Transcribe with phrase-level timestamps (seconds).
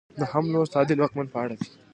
[0.19, 1.69] نهم لوست د عادل واکمن په اړه دی.